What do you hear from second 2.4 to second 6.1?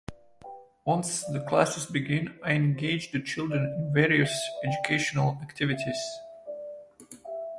I engage the children in various educational activities.